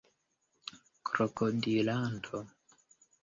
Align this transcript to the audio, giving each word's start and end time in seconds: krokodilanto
krokodilanto 1.07 2.39